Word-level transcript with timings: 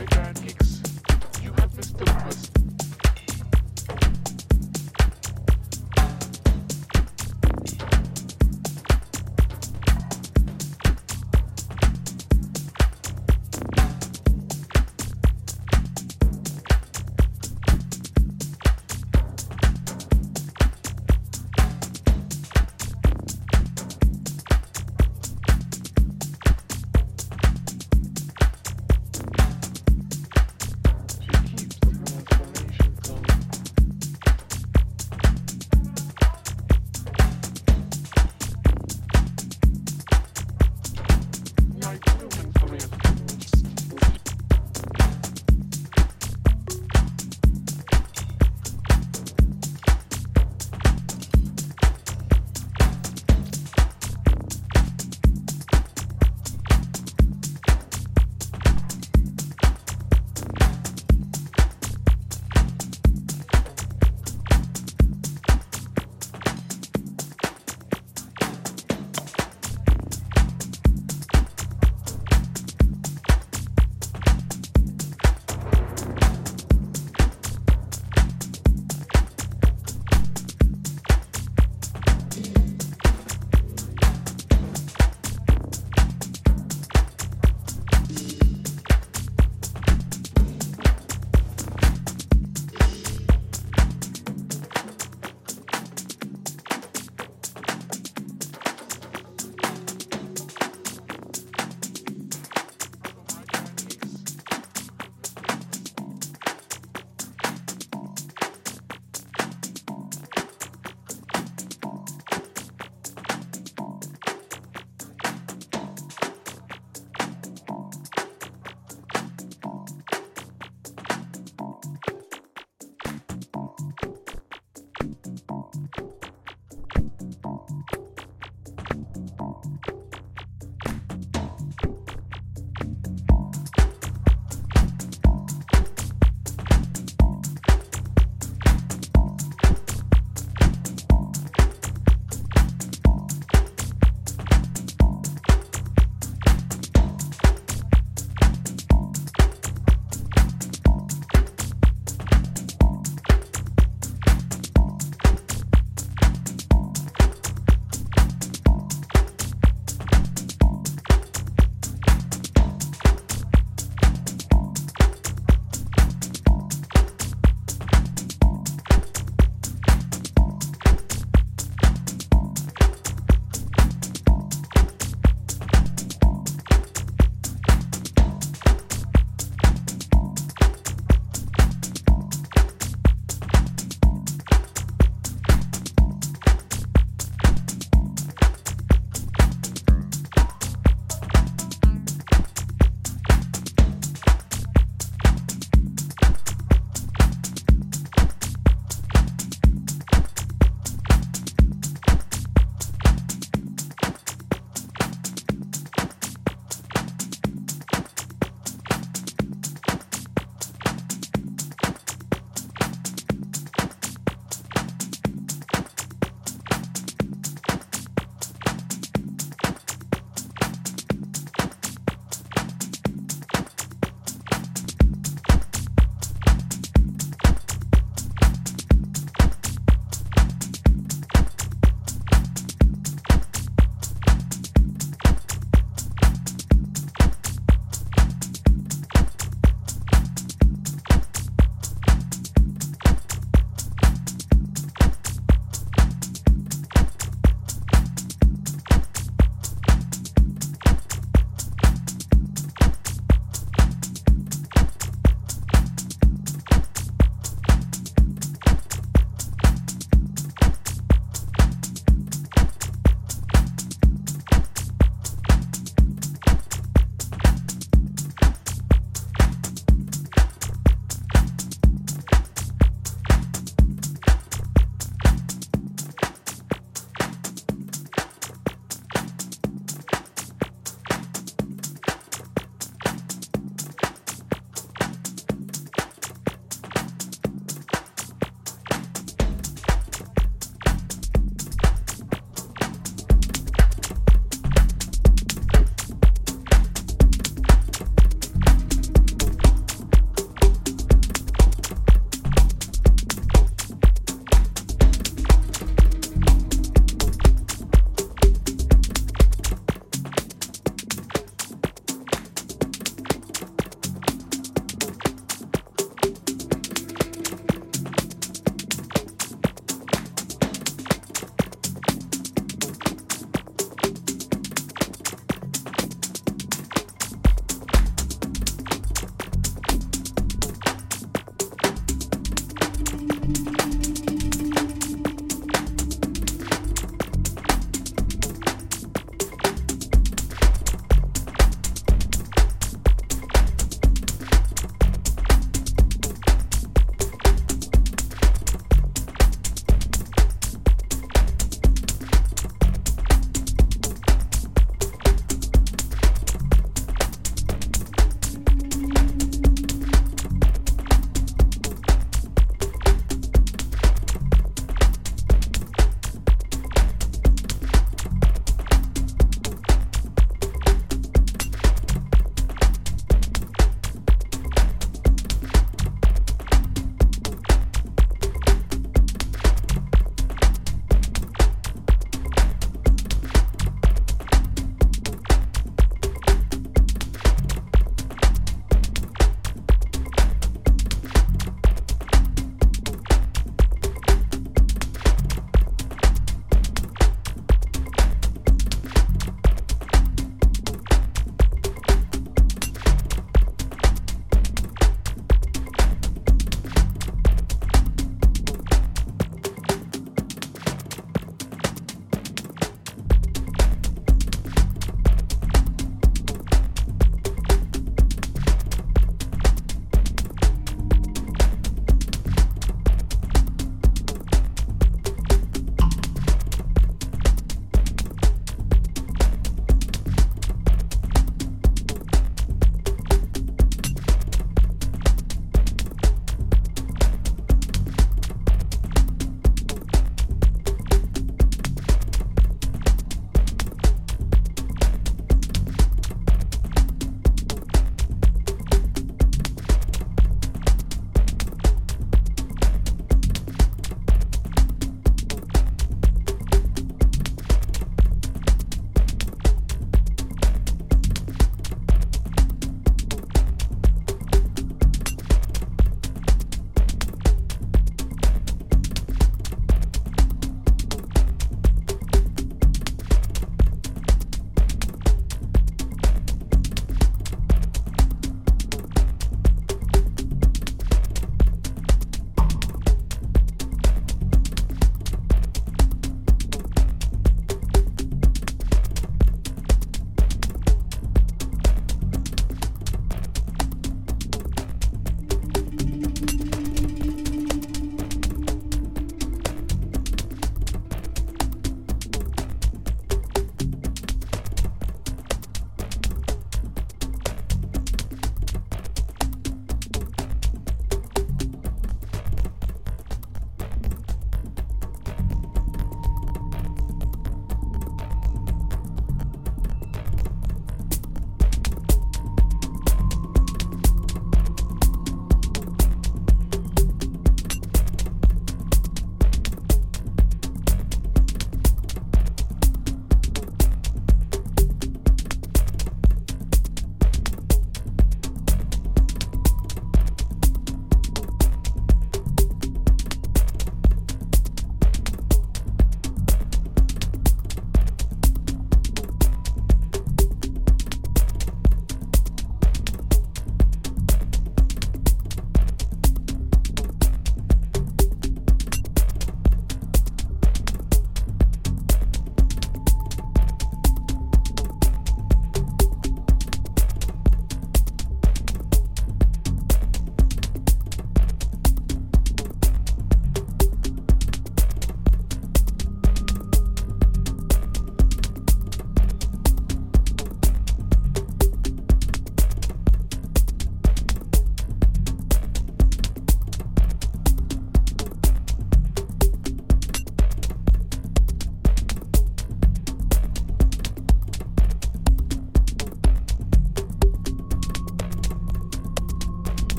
You 0.00 1.52
have 1.58 1.76
missed 1.76 1.98
the 1.98 2.04
bus. 2.06 2.79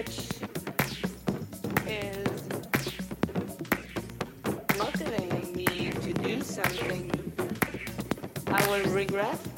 which 0.00 0.18
is 1.86 2.26
motivating 4.78 5.54
me 5.54 5.90
to 5.90 6.12
do 6.14 6.40
something 6.40 7.10
I 8.46 8.66
will 8.66 8.90
regret. 8.94 9.49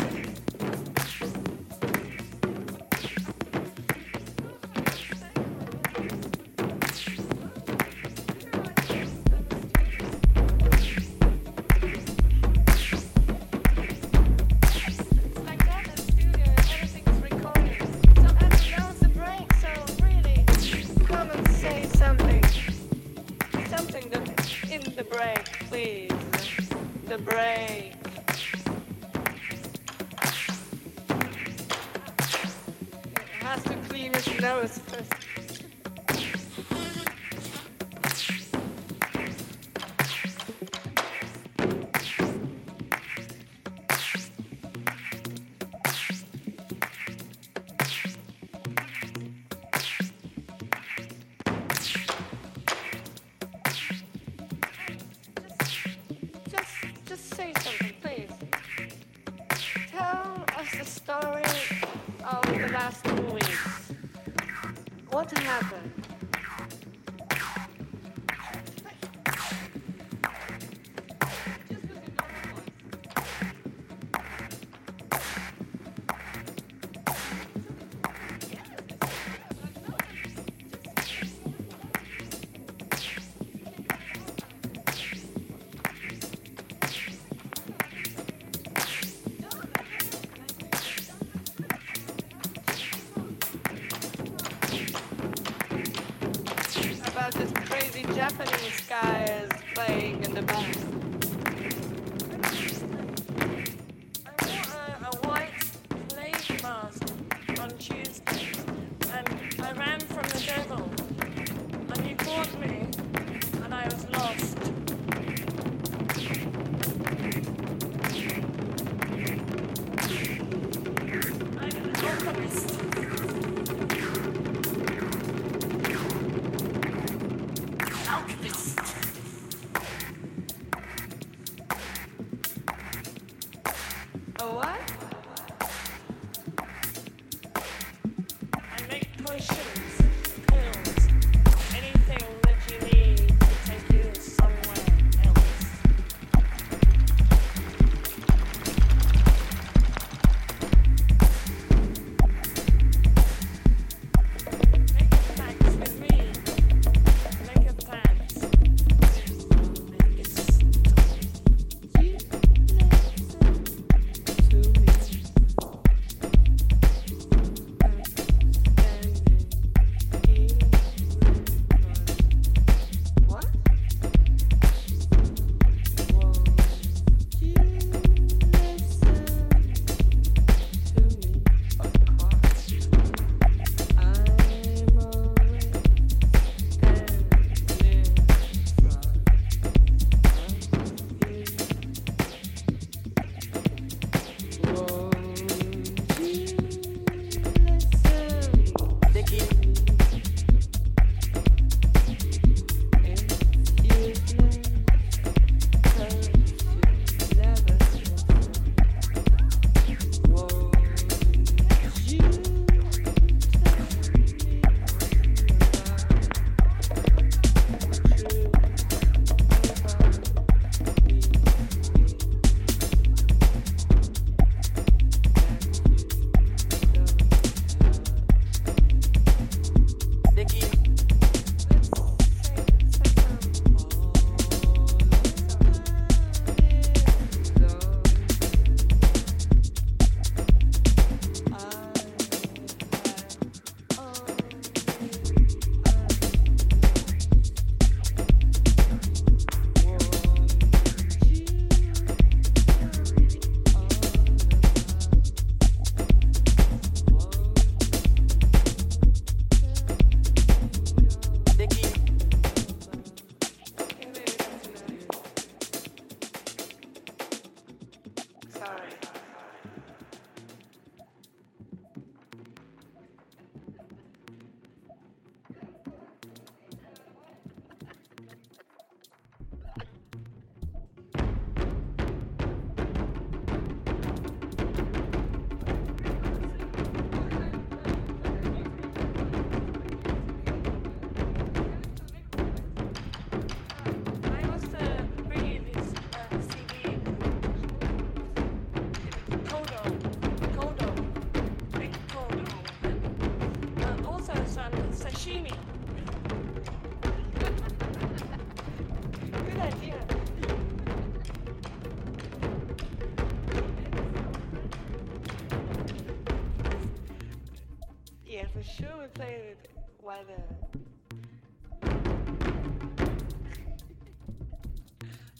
The 320.21 320.37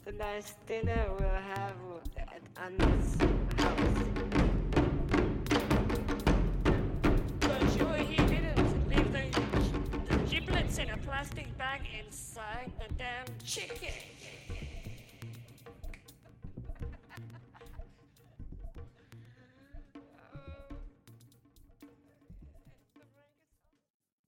the 0.05 0.13
nice 0.13 0.55
dinner 0.67 1.11
we'll 1.19 1.32